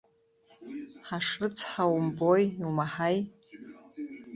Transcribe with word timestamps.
Ҳашрыцҳау 1.07 1.91
умбои, 1.97 2.45
иумаҳаи? 2.61 3.17